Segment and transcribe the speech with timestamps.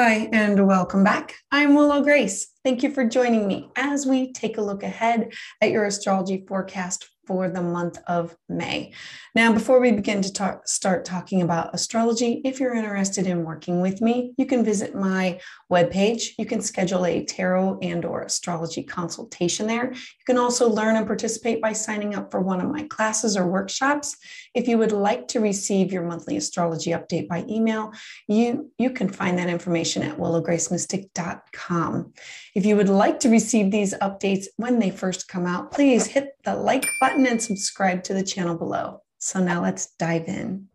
[0.00, 1.34] Hi, and welcome back.
[1.50, 2.52] I'm Willow Grace.
[2.62, 7.10] Thank you for joining me as we take a look ahead at your astrology forecast
[7.28, 8.92] for the month of May.
[9.34, 13.82] Now, before we begin to talk, start talking about astrology, if you're interested in working
[13.82, 15.38] with me, you can visit my
[15.70, 16.30] webpage.
[16.38, 19.92] You can schedule a tarot and or astrology consultation there.
[19.92, 23.46] You can also learn and participate by signing up for one of my classes or
[23.46, 24.16] workshops.
[24.54, 27.92] If you would like to receive your monthly astrology update by email,
[28.26, 32.14] you, you can find that information at willowgracemystic.com.
[32.54, 36.30] If you would like to receive these updates when they first come out, please hit
[36.44, 39.02] the like button and subscribe to the channel below.
[39.18, 40.68] So now let's dive in.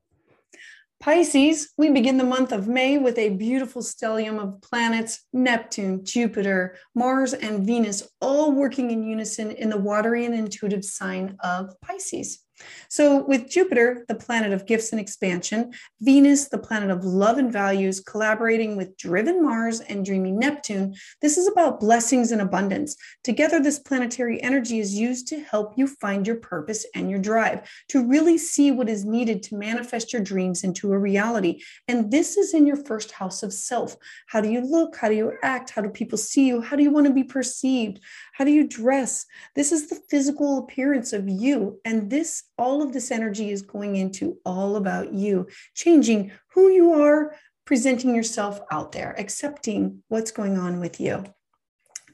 [0.99, 6.77] Pisces, we begin the month of May with a beautiful stellium of planets Neptune, Jupiter,
[6.95, 12.42] Mars, and Venus, all working in unison in the watery and intuitive sign of Pisces.
[12.89, 17.51] So, with Jupiter, the planet of gifts and expansion, Venus, the planet of love and
[17.51, 22.95] values, collaborating with driven Mars and dreamy Neptune, this is about blessings and abundance.
[23.23, 27.67] Together, this planetary energy is used to help you find your purpose and your drive,
[27.89, 31.61] to really see what is needed to manifest your dreams into a reality.
[31.87, 33.95] And this is in your first house of self.
[34.27, 34.95] How do you look?
[34.97, 35.71] How do you act?
[35.71, 36.61] How do people see you?
[36.61, 37.99] How do you want to be perceived?
[38.33, 39.25] How do you dress?
[39.55, 41.79] This is the physical appearance of you.
[41.85, 46.93] And this, all of this energy is going into all about you, changing who you
[46.93, 51.23] are, presenting yourself out there, accepting what's going on with you.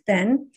[0.07, 0.51] Then,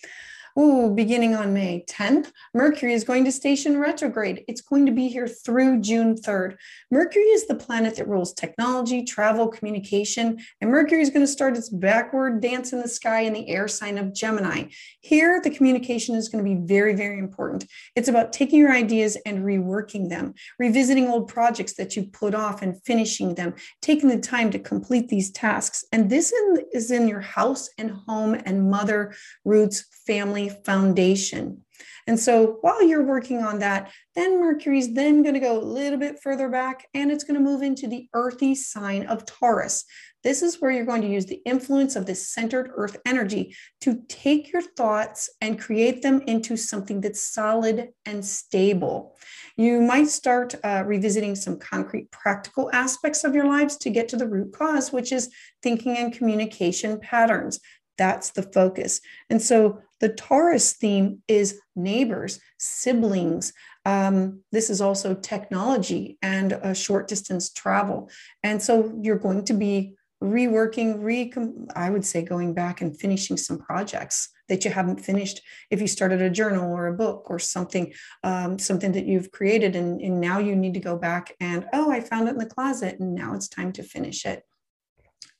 [0.58, 4.44] Ooh, beginning on May 10th, Mercury is going to station retrograde.
[4.48, 6.56] It's going to be here through June 3rd.
[6.90, 11.56] Mercury is the planet that rules technology, travel, communication, and Mercury is going to start
[11.56, 14.64] its backward dance in the sky in the air sign of Gemini.
[15.00, 17.64] Here, the communication is going to be very, very important.
[17.96, 22.60] It's about taking your ideas and reworking them, revisiting old projects that you put off
[22.60, 25.86] and finishing them, taking the time to complete these tasks.
[25.92, 26.30] And this
[26.74, 29.14] is in your house and home and mother
[29.46, 31.64] roots family foundation.
[32.06, 35.98] And so while you're working on that, then Mercury's then going to go a little
[35.98, 39.84] bit further back and it's going to move into the earthy sign of Taurus.
[40.24, 44.02] This is where you're going to use the influence of this centered earth energy to
[44.08, 49.16] take your thoughts and create them into something that's solid and stable.
[49.56, 54.16] You might start uh, revisiting some concrete, practical aspects of your lives to get to
[54.16, 55.30] the root cause, which is
[55.62, 57.60] thinking and communication patterns.
[57.98, 59.00] That's the focus.
[59.28, 63.52] And so the Taurus theme is neighbors, siblings.
[63.86, 68.10] Um, this is also technology and a short distance travel.
[68.42, 71.32] And so you're going to be reworking, re
[71.74, 75.40] I would say going back and finishing some projects that you haven't finished
[75.70, 77.92] if you started a journal or a book or something
[78.22, 81.90] um, something that you've created and, and now you need to go back and oh
[81.90, 84.44] i found it in the closet and now it's time to finish it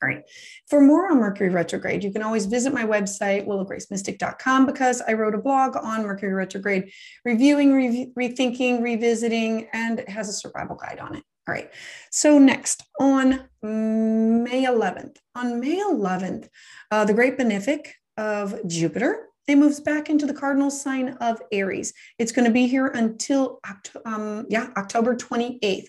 [0.03, 0.23] all right.
[0.69, 5.35] For more on Mercury retrograde, you can always visit my website, willowgracemystic.com, because I wrote
[5.35, 6.91] a blog on Mercury retrograde,
[7.25, 11.23] reviewing, re- rethinking, revisiting, and it has a survival guide on it.
[11.49, 11.71] All right.
[12.11, 16.49] So, next on May 11th, on May 11th,
[16.91, 21.93] uh, the great benefic of Jupiter it moves back into the cardinal sign of Aries.
[22.19, 23.61] It's going to be here until
[24.05, 25.87] um, yeah, October 28th.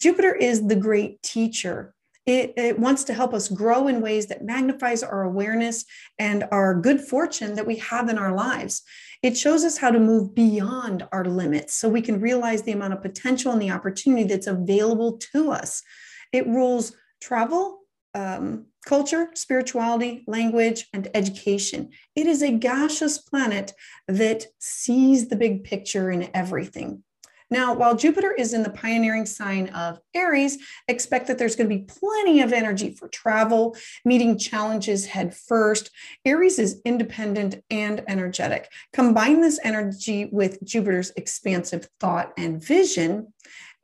[0.00, 1.94] Jupiter is the great teacher.
[2.28, 5.86] It, it, wants to help us grow in ways that magnifies our awareness
[6.18, 8.82] and our good fortune that we have in our lives.
[9.22, 12.92] It shows us how to move beyond our limits so we can realize the amount
[12.92, 15.82] of potential and the opportunity that's available to us.
[16.30, 17.78] It rules travel,
[18.12, 21.92] um, culture, spirituality, language, and education.
[22.14, 23.72] It is a gaseous planet
[24.06, 27.04] that sees the big picture in everything.
[27.50, 31.76] Now, while Jupiter is in the pioneering sign of Aries, expect that there's going to
[31.76, 35.90] be plenty of energy for travel, meeting challenges head first.
[36.24, 38.70] Aries is independent and energetic.
[38.92, 43.32] Combine this energy with Jupiter's expansive thought and vision.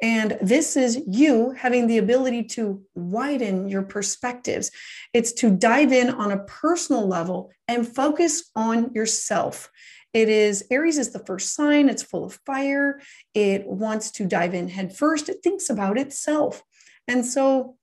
[0.03, 4.70] And this is you having the ability to widen your perspectives.
[5.12, 9.70] It's to dive in on a personal level and focus on yourself.
[10.12, 11.88] It is Aries is the first sign.
[11.88, 13.00] It's full of fire.
[13.35, 15.29] It wants to dive in head first.
[15.29, 16.62] It thinks about itself.
[17.08, 17.76] And so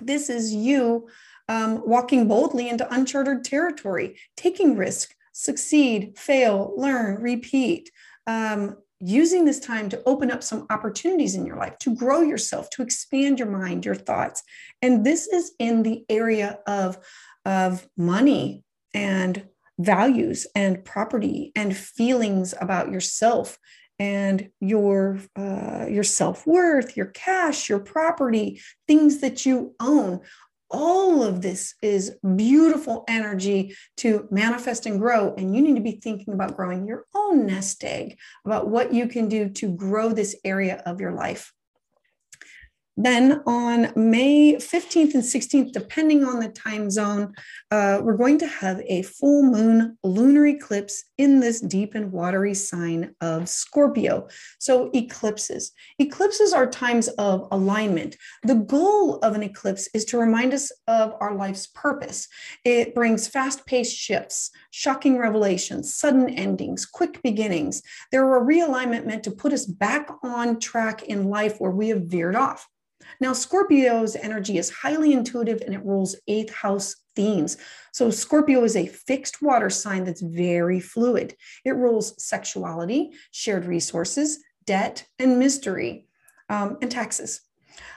[0.00, 1.08] this is you
[1.48, 7.90] um, walking boldly into uncharted territory, taking risk, succeed, fail, learn, repeat.
[8.26, 12.68] Um, using this time to open up some opportunities in your life, to grow yourself,
[12.70, 14.42] to expand your mind, your thoughts.
[14.82, 16.98] And this is in the area of,
[17.44, 18.62] of money
[18.92, 19.46] and
[19.78, 23.58] values and property and feelings about yourself
[23.98, 30.20] and your uh, your self-worth your cash your property things that you own
[30.70, 35.34] all of this is beautiful energy to manifest and grow.
[35.34, 39.06] And you need to be thinking about growing your own nest egg, about what you
[39.06, 41.52] can do to grow this area of your life.
[43.02, 47.32] Then on May 15th and 16th, depending on the time zone,
[47.70, 52.52] uh, we're going to have a full moon lunar eclipse in this deep and watery
[52.52, 54.28] sign of Scorpio.
[54.58, 55.72] So, eclipses.
[55.98, 58.18] Eclipses are times of alignment.
[58.42, 62.28] The goal of an eclipse is to remind us of our life's purpose.
[62.66, 67.80] It brings fast paced shifts, shocking revelations, sudden endings, quick beginnings.
[68.12, 72.02] They're a realignment meant to put us back on track in life where we have
[72.02, 72.68] veered off.
[73.20, 77.56] Now, Scorpio's energy is highly intuitive and it rules eighth house themes.
[77.92, 81.34] So, Scorpio is a fixed water sign that's very fluid.
[81.64, 86.06] It rules sexuality, shared resources, debt, and mystery,
[86.48, 87.40] um, and taxes.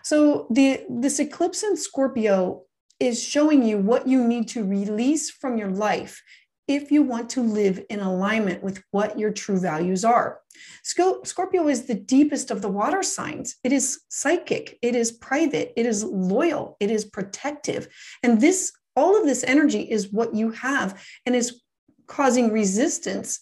[0.03, 2.63] So, the, this eclipse in Scorpio
[2.99, 6.21] is showing you what you need to release from your life
[6.67, 10.39] if you want to live in alignment with what your true values are.
[10.83, 13.55] Scorpio is the deepest of the water signs.
[13.63, 17.87] It is psychic, it is private, it is loyal, it is protective.
[18.21, 21.61] And this all of this energy is what you have and is
[22.05, 23.39] causing resistance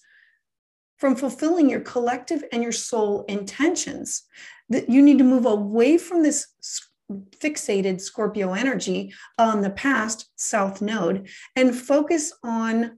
[0.98, 4.24] from fulfilling your collective and your soul intentions.
[4.70, 6.48] That you need to move away from this
[7.12, 11.28] fixated Scorpio energy on the past, South Node,
[11.58, 12.98] and focus on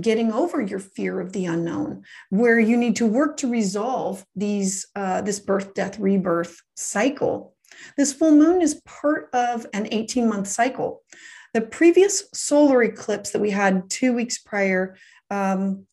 [0.00, 4.86] getting over your fear of the unknown where you need to work to resolve these
[4.96, 7.54] uh, this birth death rebirth cycle.
[7.96, 11.02] This full moon is part of an 18 month cycle.
[11.54, 14.96] The previous solar eclipse that we had two weeks prior
[15.30, 15.86] um,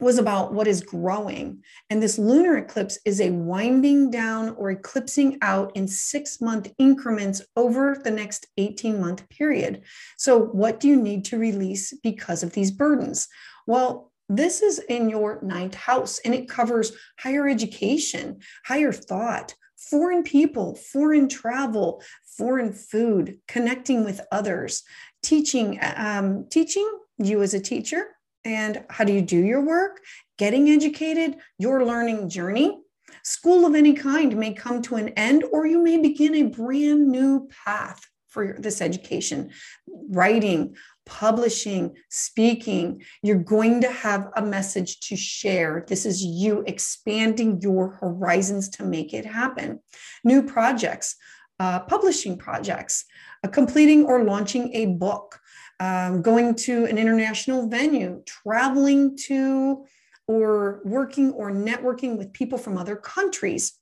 [0.00, 1.62] was about what is growing.
[1.90, 7.42] And this lunar eclipse is a winding down or eclipsing out in six month increments
[7.56, 9.82] over the next 18 month period.
[10.16, 13.28] So, what do you need to release because of these burdens?
[13.66, 20.22] Well, this is in your ninth house and it covers higher education, higher thought, foreign
[20.22, 22.02] people, foreign travel,
[22.38, 24.84] foreign food, connecting with others,
[25.22, 26.88] teaching, um, teaching
[27.18, 28.06] you as a teacher,
[28.44, 30.00] and how do you do your work,
[30.38, 32.78] getting educated, your learning journey.
[33.22, 37.08] School of any kind may come to an end, or you may begin a brand
[37.08, 39.50] new path for this education.
[39.88, 45.84] Writing, publishing, speaking, you're going to have a message to share.
[45.88, 49.80] This is you expanding your horizons to make it happen.
[50.24, 51.16] New projects,
[51.58, 53.04] uh, publishing projects,
[53.44, 55.40] uh, completing or launching a book,
[55.80, 59.84] um, going to an international venue, traveling to
[60.28, 63.72] or working or networking with people from other countries,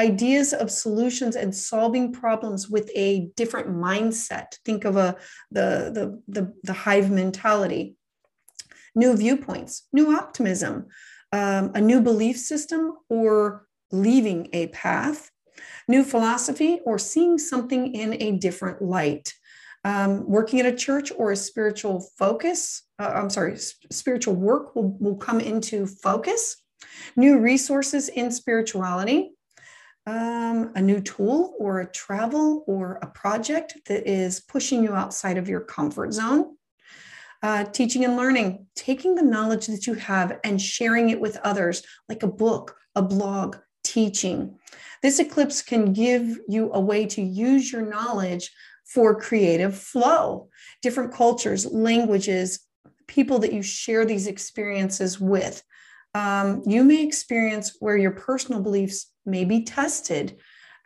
[0.00, 4.46] ideas of solutions and solving problems with a different mindset.
[4.64, 5.16] Think of a
[5.50, 7.96] the, the, the, the hive mentality,
[8.94, 10.86] new viewpoints, new optimism,
[11.32, 15.30] um, a new belief system, or leaving a path,
[15.88, 19.34] new philosophy, or seeing something in a different light
[19.84, 24.96] um, working at a church or a spiritual focus, uh, I'm sorry, spiritual work will,
[24.98, 26.56] will come into focus,
[27.16, 29.32] new resources in spirituality,
[30.06, 35.36] um, a new tool or a travel or a project that is pushing you outside
[35.36, 36.56] of your comfort zone.
[37.40, 41.84] Uh, teaching and learning, taking the knowledge that you have and sharing it with others,
[42.08, 44.58] like a book, a blog, teaching.
[45.02, 48.50] This eclipse can give you a way to use your knowledge
[48.88, 50.48] for creative flow,
[50.82, 52.60] different cultures, languages,
[53.06, 55.62] people that you share these experiences with.
[56.14, 60.38] Um, you may experience where your personal beliefs may be tested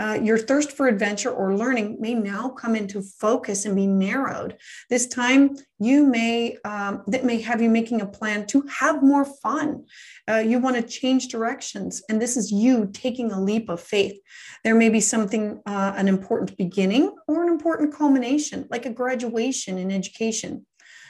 [0.03, 4.57] uh, your thirst for adventure or learning may now come into focus and be narrowed.
[4.91, 9.25] This time, you may um, that may have you making a plan to have more
[9.25, 9.85] fun.
[10.29, 14.19] Uh, you want to change directions, and this is you taking a leap of faith.
[14.65, 19.79] There may be something, uh, an important beginning or an important culmination, like a graduation
[19.79, 20.67] in education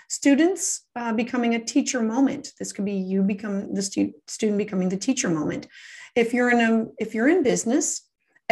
[0.09, 4.91] students uh, becoming a teacher moment this could be you become the stu- student becoming
[4.91, 5.67] the teacher moment
[6.15, 8.03] if you're in a if you're in business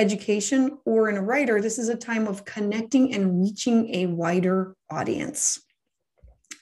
[0.01, 4.75] education or in a writer, this is a time of connecting and reaching a wider
[4.91, 5.61] audience.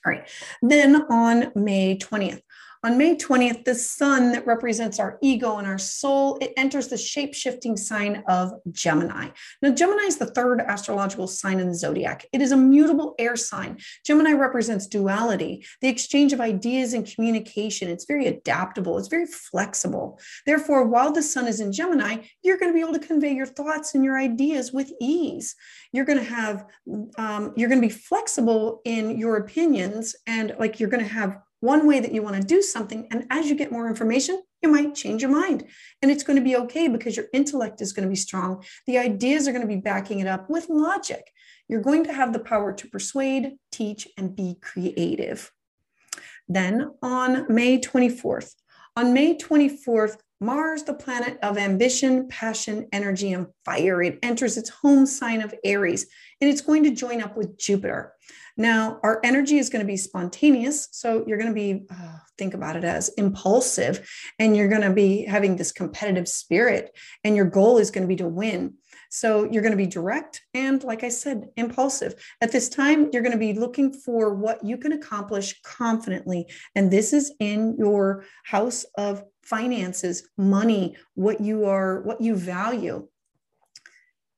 [0.04, 0.28] All right.
[0.61, 2.42] Then on May 20th,
[2.85, 6.97] On May 20th, the sun that represents our ego and our soul, it enters the
[6.97, 9.30] shape-shifting sign of Gemini.
[9.61, 12.25] Now, Gemini is the third astrological sign in the zodiac.
[12.32, 13.78] It is a mutable air sign.
[14.06, 17.88] Gemini represents duality, the exchange of ideas and communication.
[17.88, 20.20] It's very adaptable, it's very flexible.
[20.47, 23.47] Therefore, while the sun is in Gemini, you're going to be able to convey your
[23.47, 25.56] thoughts and your ideas with ease.
[25.92, 26.66] You're going to have,
[27.16, 31.38] um, you're going to be flexible in your opinions and like you're going to have
[31.60, 33.08] one way that you want to do something.
[33.10, 35.64] And as you get more information, you might change your mind.
[36.02, 38.64] And it's going to be okay because your intellect is going to be strong.
[38.86, 41.32] The ideas are going to be backing it up with logic.
[41.68, 45.52] You're going to have the power to persuade, teach, and be creative.
[46.48, 48.54] Then on May 24th,
[48.96, 54.70] on May 24th, Mars, the planet of ambition, passion, energy, and fire, it enters its
[54.70, 56.06] home sign of Aries,
[56.40, 58.14] and it's going to join up with Jupiter.
[58.56, 60.88] Now, our energy is going to be spontaneous.
[60.90, 64.08] So you're going to be, uh, think about it as impulsive,
[64.38, 68.08] and you're going to be having this competitive spirit, and your goal is going to
[68.08, 68.75] be to win.
[69.11, 72.14] So you're going to be direct and, like I said, impulsive.
[72.40, 76.47] At this time, you're going to be looking for what you can accomplish confidently.
[76.75, 83.08] And this is in your house of finances, money, what you are, what you value.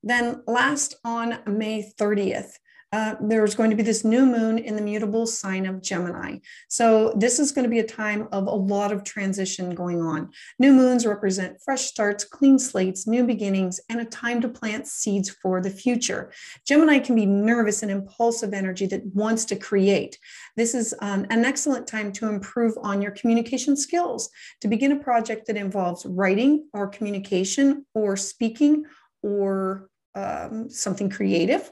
[0.02, 2.52] Then, last on May 30th,
[2.92, 6.38] uh, there's going to be this new moon in the mutable sign of Gemini.
[6.68, 10.30] So, this is going to be a time of a lot of transition going on.
[10.58, 15.30] New moons represent fresh starts, clean slates, new beginnings, and a time to plant seeds
[15.30, 16.32] for the future.
[16.66, 20.18] Gemini can be nervous and impulsive energy that wants to create.
[20.56, 24.30] This is um, an excellent time to improve on your communication skills,
[24.62, 28.84] to begin a project that involves writing or communication or speaking
[29.22, 31.70] or um, something creative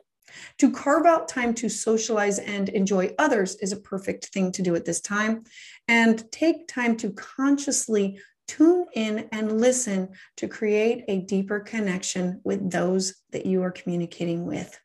[0.58, 4.74] to carve out time to socialize and enjoy others is a perfect thing to do
[4.74, 5.44] at this time.
[5.86, 10.08] And take time to consciously tune in and listen
[10.38, 14.78] to create a deeper connection with those that you are communicating with.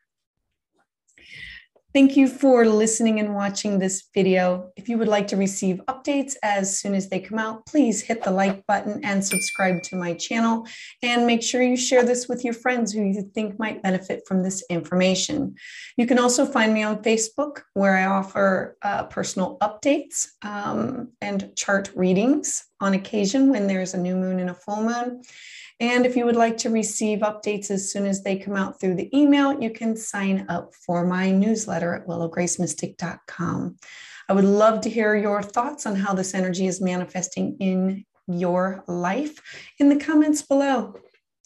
[1.94, 4.72] Thank you for listening and watching this video.
[4.76, 8.24] If you would like to receive updates as soon as they come out, please hit
[8.24, 10.66] the like button and subscribe to my channel.
[11.04, 14.42] And make sure you share this with your friends who you think might benefit from
[14.42, 15.54] this information.
[15.96, 21.56] You can also find me on Facebook, where I offer uh, personal updates um, and
[21.56, 25.22] chart readings on occasion when there's a new moon and a full moon.
[25.84, 28.96] And if you would like to receive updates as soon as they come out through
[28.96, 33.76] the email, you can sign up for my newsletter at willowgracemystic.com.
[34.30, 38.86] I would love to hear your thoughts on how this energy is manifesting in your
[38.88, 39.42] life
[39.78, 40.96] in the comments below.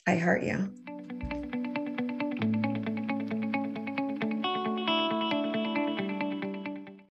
[0.05, 0.71] I heart you.